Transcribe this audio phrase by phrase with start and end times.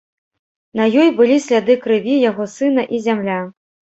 [0.79, 3.37] На ёй былі сляды крыві яго сына і зямля.